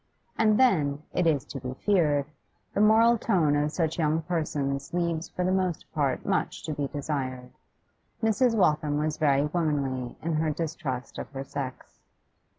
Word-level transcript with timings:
And 0.35 0.59
then, 0.59 1.03
it 1.13 1.27
is 1.27 1.45
to 1.45 1.59
be 1.59 1.75
feared, 1.75 2.25
the 2.73 2.81
moral 2.81 3.19
tone 3.19 3.55
of 3.55 3.71
such 3.71 3.99
young 3.99 4.23
persons 4.23 4.91
leaves 4.95 5.29
for 5.29 5.45
the 5.45 5.51
most 5.51 5.85
part 5.93 6.25
much 6.25 6.63
to 6.63 6.73
be 6.73 6.87
desired. 6.87 7.51
Mrs. 8.23 8.55
Waltham 8.55 8.97
was 8.97 9.17
very 9.17 9.45
womanly 9.45 10.17
in 10.23 10.33
her 10.37 10.49
distrust 10.49 11.19
of 11.19 11.29
her 11.33 11.43
sex. 11.43 11.99